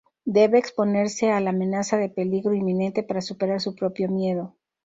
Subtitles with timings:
[0.25, 4.55] Debe exponerse a la amenaza de peligro inminente para superar su propio miedo.